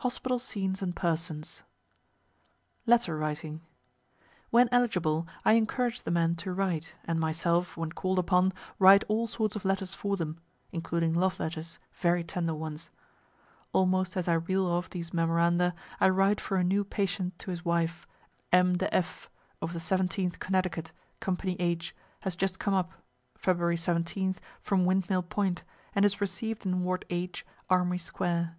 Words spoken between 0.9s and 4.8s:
PERSONS Letter Writing. When